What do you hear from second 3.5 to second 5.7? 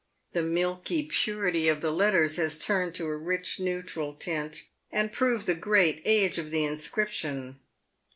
neutral tint, and prove the